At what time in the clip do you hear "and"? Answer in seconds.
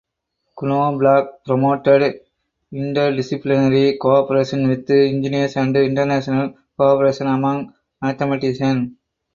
5.57-5.77